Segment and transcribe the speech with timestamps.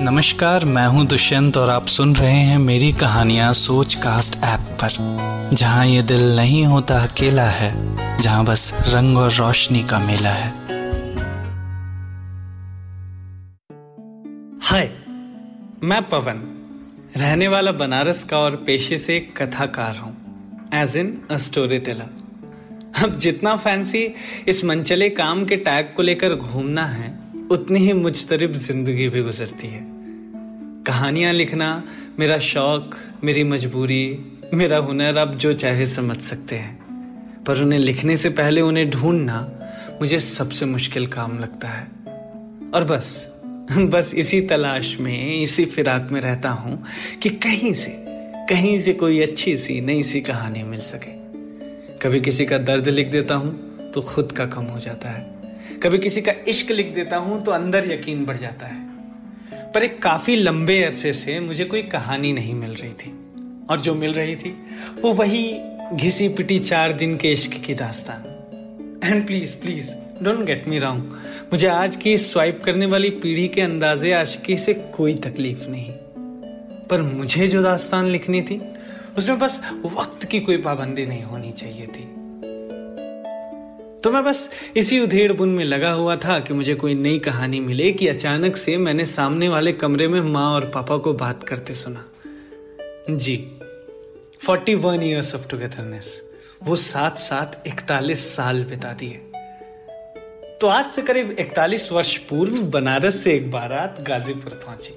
[0.00, 5.54] नमस्कार, मैं हूँ दुष्यंत और आप सुन रहे हैं मेरी कहानियाँ सोच कास्ट ऐप पर,
[5.54, 7.70] जहाँ ये दिल नहीं होता अकेला है,
[8.20, 10.50] जहाँ बस रंग और रोशनी का मेला है।
[14.62, 14.90] हाय,
[15.82, 16.42] मैं पवन,
[17.16, 20.16] रहने वाला बनारस का और पेशे से कथाकार हूँ
[20.74, 24.14] एज इन स्टोरी टेलर अब जितना फैंसी
[24.48, 29.66] इस मनचले काम के टैग को लेकर घूमना है उतनी ही मुजतरब ज़िंदगी भी गुजरती
[29.66, 29.80] है।
[30.84, 31.84] कहानियाँ लिखना
[32.18, 38.16] मेरा शौक, मेरी मजबूरी, मेरा हुनर आप जो चाहे समझ सकते हैं। पर उन्हें लिखने
[38.16, 39.52] से पहले उन्हें ढूंढना
[40.00, 41.86] मुझे सबसे मुश्किल काम लगता है।
[42.74, 43.32] और बस
[43.72, 46.84] बस इसी तलाश में, इसी फिराक में रहता हूँ
[47.22, 47.94] कि कहीं से
[48.50, 51.14] कहीं से कोई अच्छी सी, नई सी कहानी मिल सके।
[51.98, 55.35] कभी किसी का दर्द लिख देता हूँ तो खुद का कम हो जाता है।
[55.82, 58.86] कभी किसी का इश्क लिख देता हूँ तो अंदर यकीन बढ़ जाता है।
[59.72, 63.18] पर एक काफ़ी लंबे अरसे से मुझे कोई कहानी नहीं मिल रही थी।
[63.70, 64.50] और जो मिल रही थी,
[65.00, 65.60] वो वही
[65.92, 68.24] घिसी पिटी चार दिन के इश्क की दास्तान।
[69.04, 69.90] And please please
[70.22, 71.02] don't get me wrong
[71.52, 75.92] मुझे आज की स्वाइप करने वाली पीढ़ी के अंदाजे आशिकी से कोई तकलीफ़ नहीं।
[76.86, 78.62] पर मुझे जो दास्तान लिखनी थी,
[79.18, 82.15] उसमें बस वक्त की कोई पाबंदी नहीं होनी चाहिए थी।
[84.06, 87.60] तो मैं बस इसी उधेड़ बुन में लगा हुआ था कि मुझे कोई नई कहानी
[87.60, 91.74] मिले कि अचानक से मैंने सामने वाले कमरे में माँ और पापा को बात करते
[91.74, 92.04] सुना।
[93.10, 93.36] जी
[94.40, 96.20] forty one years of togetherness
[96.62, 99.20] वो साथ साथ इकतालीस साल बिता दिए
[100.60, 104.94] तो आज से करीब इकतालीस वर्ष पूर्व बनारस से एक बारात गाजीपुर पहुँची।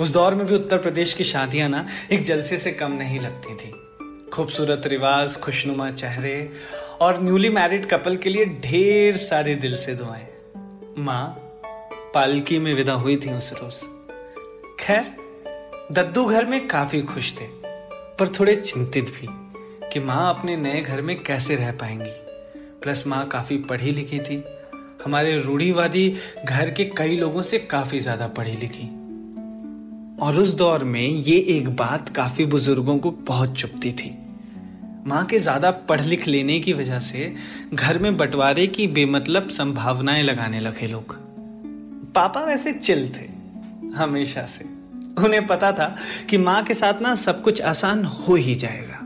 [0.00, 3.54] उस दौर में भी उत्तर प्रदेश की शादियाँ ना एक जलसे से कम नहीं लगती
[3.54, 3.74] थी।
[4.30, 6.50] खूबसूरत रिवाज, खुशनुमा चेहरे
[7.00, 10.26] और न्यूली मैरिड कपल के लिए ढेर सारे दिल से दुआएँ।
[10.98, 11.28] माँ,
[12.14, 13.82] पालकी में विदा हुई थी उस रोज।
[14.80, 15.12] खैर,
[15.92, 17.46] दद्दू घर में काफ़ी खुश थे,
[18.18, 19.28] पर थोड़े चिंतित भी
[19.92, 22.10] कि माँ अपने नए घर में कैसे रह पाएँगी।
[22.82, 24.44] प्लस माँ काफ़ी पढ़ी लिखी थी।
[25.04, 28.86] हमारे रूढ़ीवादी घर के कई लोगों से काफ़ी ज़्यादा पढ़ी लिखी।
[30.22, 34.25] और उस दौर में ये एक बात काफ़ी बुज़ुर्गों को बहुत चुपती थी।
[35.06, 37.34] माँ के ज़्यादा पढ़ लिख लेने की वजह से
[37.74, 41.14] घर में बंटवारे की बेमतलब संभावनाएँ लगाने लगे लोग।
[42.14, 43.28] पापा वैसे चिल थे,
[43.96, 44.64] हमेशा से।
[45.24, 45.96] उन्हें पता था
[46.30, 49.00] कि माँ के साथ ना सब कुछ आसान हो ही जाएगा।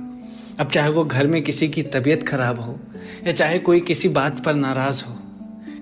[0.61, 2.81] अब चाहे वो घर में किसी की तबीयत खराब हो,
[3.27, 5.19] या चाहे कोई किसी बात पर नाराज़ हो,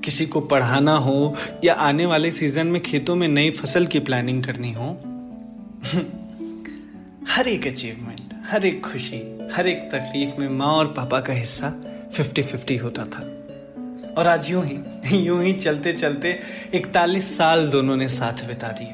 [0.05, 4.45] किसी को पढ़ाना हो, या आने वाले सीज़न में खेतों में नई फ़सल की प्लानिंग
[4.45, 4.91] करनी हो,
[7.29, 11.71] हर एक अचीवमेंट हर एक खुशी हर एक तकलीफ़ में माँ और पापा का हिस्सा
[12.13, 13.21] फिफ्टी फिफ्टी होता था।
[14.19, 16.39] और आज यूँ ही यूँ ही चलते चलते
[16.75, 18.93] इकतालीस साल दोनों ने साथ बिता दिए।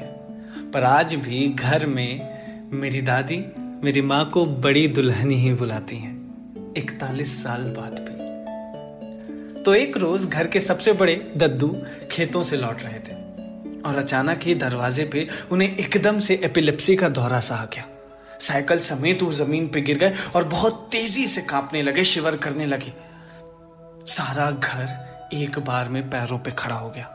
[0.71, 2.29] पर आज भी घर में
[2.73, 3.45] मेरी दादी
[3.83, 10.25] मेरी माँ को बड़ी दुल्हनी ही बुलाती हैं, इकतालीस साल बाद भी। तो एक रोज
[10.25, 11.75] घर के सबसे बड़े दद्दू
[12.11, 13.15] खेतों से लौट रहे थे
[13.81, 17.85] और अचानक ही दरवाजे पे उन्हें एकदम से एपिलेप्सी का दौरा सा आ गया।
[18.39, 22.65] साइकिल समेत वो ज़मीन पे गिर गए और बहुत तेज़ी से कांपने लगे, शिवर करने
[22.65, 22.93] लगे।
[24.07, 27.05] सारा घर एक बार में पैरों पे खड़ा हो गया।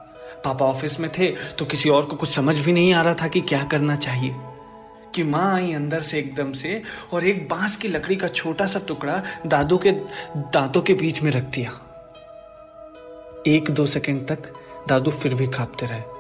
[0.45, 3.29] पापा ऑफ़िस में थे तो किसी और को कुछ समझ भी नहीं आ रहा था
[3.29, 4.35] कि क्या करना चाहिए।
[5.15, 6.83] कि माँ आई अंदर से एकदम से
[7.13, 9.93] और एक बाँस की लकड़ी का छोटा सा टुकड़ा दादू के,
[10.37, 11.71] दांतों के बीच में रख दिया।
[13.47, 14.53] एक दो सेकंड तक
[14.89, 16.20] दादू फिर भी कांपते रहे।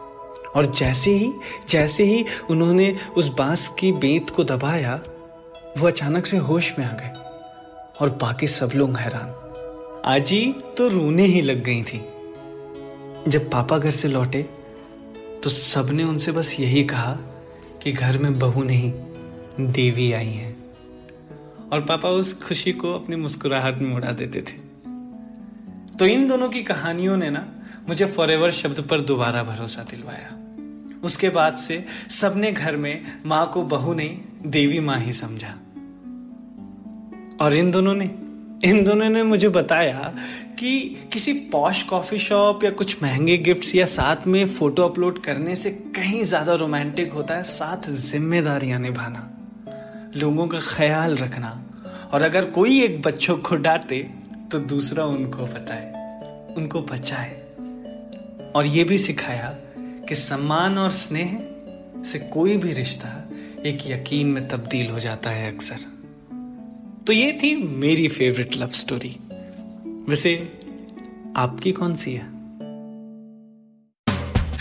[0.56, 1.33] और जैसे ही
[1.69, 5.03] जैसे ही उन्होंने उस बाँस की बेत को दबाया,
[5.78, 7.11] वो अचानक से होश में आ गए
[8.00, 9.37] और बाकी सब लोग हैरान।
[10.05, 11.99] आजी तो रोने ही लग गई थी।
[13.28, 14.43] जब पापा घर से लौटे
[15.44, 17.12] तो सबने उनसे बस यही कहा
[17.82, 18.93] कि घर में बहू नहीं,
[19.61, 20.56] देवी आई है।
[21.72, 24.71] और पापा उस खुशी को अपनी मुस्कुराहट में उड़ा देते थे।
[25.99, 27.53] तो इन दोनों की कहानियों ने ना,
[27.88, 30.39] मुझे फॉरएवर शब्द पर दोबारा भरोसा दिलवाया।
[31.05, 35.55] उसके बाद से सबने घर में माँ को बहू नहीं, देवी माँ ही समझा।
[37.44, 38.11] और इन दोनों ने,
[38.64, 40.14] इन दोनों ने मुझे बताया
[40.58, 40.79] कि
[41.12, 45.70] किसी पॉश कॉफ़ी शॉप या कुछ महँगे गिफ्ट्स या साथ में फ़ोटो अपलोड करने से
[45.97, 49.29] कहीं ज़्यादा रोमांटिक होता है, साथ जिम्मेदारियाँ निभाना,
[50.17, 51.61] लोगों का ख्याल रखना।
[52.12, 53.99] और अगर कोई एक बच्चों को डांटे
[54.53, 55.87] तो दूसरा उनको बताए,
[56.56, 57.31] उनको बचाए।
[58.55, 59.49] और ये भी सिखाया
[60.10, 61.38] कि सम्मान और स्नेह
[62.04, 63.08] से कोई भी रिश्ता
[63.66, 65.84] एक यकीन में तब्दील हो जाता है अक्सर।
[67.06, 69.14] तो ये थी मेरी फेवरेट लव स्टोरी
[70.08, 70.32] वैसे
[71.36, 72.26] आपकी कौन सी है?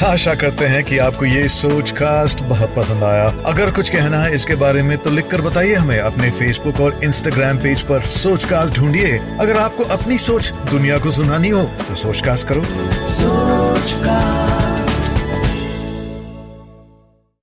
[0.06, 4.36] आशा करते हैं कि आपको ये सोच कास्ट बहुत पसंद आया। अगर कुछ कहना है
[4.36, 8.46] इसके बारे में तो लिख कर बताइए हमें अपने फेसबुक और इंस्टाग्राम पेज पर सोच
[8.46, 12.64] कास्ट ढूंढिए। अगर आपको अपनी सोच दुनिया को सुनानी हो तो सोच कास्ट करो।
[13.10, 14.69] सोच कास्ट